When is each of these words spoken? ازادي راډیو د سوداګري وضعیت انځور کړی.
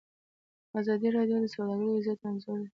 ازادي 0.79 1.09
راډیو 1.17 1.37
د 1.41 1.45
سوداګري 1.53 1.89
وضعیت 1.93 2.19
انځور 2.27 2.59
کړی. 2.63 2.69